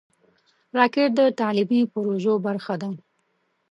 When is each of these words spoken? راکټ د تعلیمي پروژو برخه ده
راکټ 0.77 1.09
د 1.19 1.21
تعلیمي 1.39 1.81
پروژو 1.93 2.33
برخه 2.45 2.73
ده 2.81 2.89